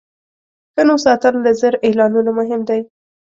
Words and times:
ښه 0.73 0.81
نوم 0.87 0.99
ساتل 1.05 1.33
له 1.45 1.51
زر 1.59 1.73
اعلانونو 1.87 2.31
مهم 2.39 2.61
دی. 2.69 2.79